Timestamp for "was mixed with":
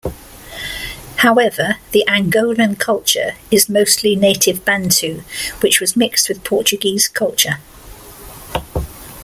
5.79-6.43